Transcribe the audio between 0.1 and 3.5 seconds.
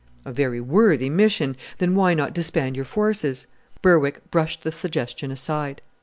"A very worthy mission! Then why not disband your forces?"